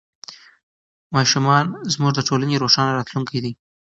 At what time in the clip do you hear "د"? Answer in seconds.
2.15-2.19